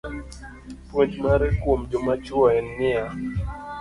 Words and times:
Puonj 0.87 1.13
mare 1.25 1.49
kuom 1.65 1.81
joma 1.97 2.13
chuo 2.31 2.45
en 2.57 2.67
niya: 2.79 3.05